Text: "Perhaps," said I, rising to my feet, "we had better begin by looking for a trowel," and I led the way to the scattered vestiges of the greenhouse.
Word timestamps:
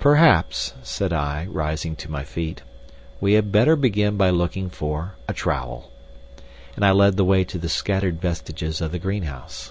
"Perhaps," 0.00 0.74
said 0.82 1.12
I, 1.12 1.46
rising 1.48 1.94
to 1.94 2.10
my 2.10 2.24
feet, 2.24 2.62
"we 3.20 3.34
had 3.34 3.52
better 3.52 3.76
begin 3.76 4.16
by 4.16 4.28
looking 4.28 4.68
for 4.68 5.14
a 5.28 5.32
trowel," 5.32 5.92
and 6.74 6.84
I 6.84 6.90
led 6.90 7.16
the 7.16 7.24
way 7.24 7.44
to 7.44 7.56
the 7.58 7.68
scattered 7.68 8.20
vestiges 8.20 8.80
of 8.80 8.90
the 8.90 8.98
greenhouse. 8.98 9.70